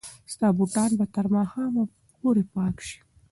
ستا 0.33 0.47
بوټان 0.57 0.91
به 0.99 1.05
تر 1.15 1.25
ماښامه 1.35 1.83
پورې 2.17 2.43
پاک 2.55 2.75
شي. 2.87 2.99